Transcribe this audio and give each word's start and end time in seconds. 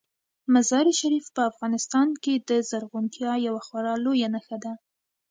مزارشریف 0.53 1.25
په 1.35 1.41
افغانستان 1.51 2.07
کې 2.23 2.33
د 2.49 2.51
زرغونتیا 2.69 3.33
یوه 3.47 3.61
خورا 3.67 3.93
لویه 4.05 4.27
نښه 4.33 4.57
ده. 4.63 4.73